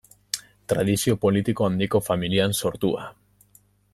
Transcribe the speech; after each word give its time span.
Tradizio 0.71 1.15
politiko 1.25 1.67
handiko 1.69 2.03
familian 2.09 2.57
sortua. 2.65 3.05